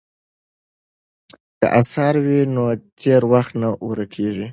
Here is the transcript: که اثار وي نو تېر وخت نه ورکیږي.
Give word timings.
که 1.59 1.65
اثار 1.79 2.15
وي 2.25 2.39
نو 2.55 2.65
تېر 2.99 3.21
وخت 3.33 3.53
نه 3.61 3.69
ورکیږي. 3.87 4.47